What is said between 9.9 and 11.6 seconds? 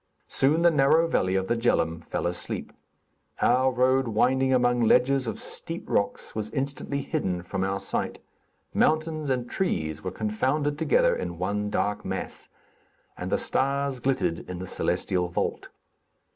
were confounded together in